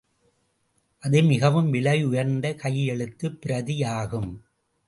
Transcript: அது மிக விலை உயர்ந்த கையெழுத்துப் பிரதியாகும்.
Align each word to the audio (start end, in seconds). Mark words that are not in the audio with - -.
அது 0.99 1.23
மிக 1.23 1.51
விலை 1.69 2.03
உயர்ந்த 2.03 2.53
கையெழுத்துப் 2.55 3.39
பிரதியாகும். 3.45 4.31